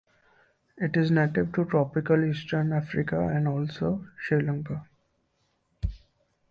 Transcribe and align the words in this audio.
It 0.77 0.97
is 0.97 1.11
native 1.11 1.53
to 1.53 1.63
Tropical 1.65 2.25
eastern 2.25 2.73
Africa 2.73 3.19
and 3.27 3.47
also 3.47 4.07
Sri 4.19 4.41
Lanka. 4.41 4.87